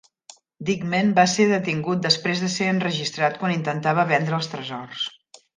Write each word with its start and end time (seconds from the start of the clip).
Dikmen 0.69 1.11
va 1.19 1.25
ser 1.33 1.45
detingut 1.51 2.01
després 2.07 2.43
de 2.45 2.49
ser 2.55 2.71
enregistrat 2.77 3.39
quan 3.43 3.55
intentava 3.59 4.11
vendre 4.15 4.39
els 4.43 4.53
tresors. 4.57 5.09